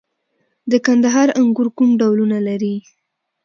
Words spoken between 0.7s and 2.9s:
د کندهار انګور کوم ډولونه لري؟